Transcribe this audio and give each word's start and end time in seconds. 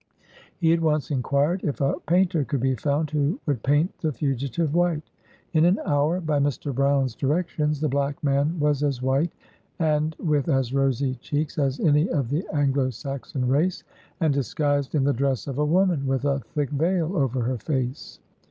He 0.57 0.73
at 0.73 0.81
once 0.81 1.11
inquired 1.11 1.63
if 1.63 1.79
a 1.79 1.93
painter 2.07 2.43
could 2.43 2.59
be 2.59 2.73
found 2.73 3.11
who 3.11 3.39
would 3.45 3.61
paint 3.61 3.95
the 3.99 4.11
fugitive 4.11 4.73
white. 4.73 5.03
In 5.53 5.63
an 5.63 5.79
hour, 5.85 6.19
by 6.19 6.39
Mr. 6.39 6.73
Brown's 6.73 7.13
directions, 7.13 7.79
the 7.79 7.87
black 7.87 8.23
man 8.23 8.59
was 8.59 8.81
as 8.81 8.99
white, 8.99 9.29
and 9.77 10.15
with 10.17 10.49
as 10.49 10.73
rosy 10.73 11.13
cheeks, 11.21 11.59
as 11.59 11.79
any 11.79 12.09
of 12.09 12.31
the 12.31 12.43
Anglo 12.51 12.89
Saxon 12.89 13.47
race, 13.47 13.83
and 14.19 14.33
disguised 14.33 14.95
in 14.95 15.03
the 15.03 15.13
dress 15.13 15.45
of 15.45 15.59
a 15.59 15.65
woman, 15.65 16.07
with 16.07 16.25
a 16.25 16.39
thick 16.39 16.71
veil 16.71 17.15
over 17.15 17.41
her 17.41 17.59
face. 17.59 18.17